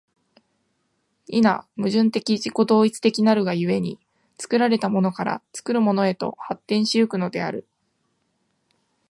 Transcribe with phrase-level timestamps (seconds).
[1.29, 3.99] 否、矛盾的自己同一的なるが故に、
[4.39, 7.67] 作られたものから作るものへと発展し行くのである。